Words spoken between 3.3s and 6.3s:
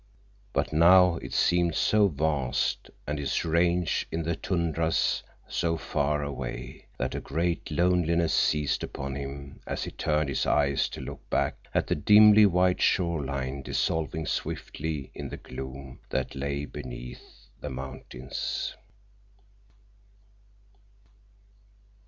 range in the tundras so far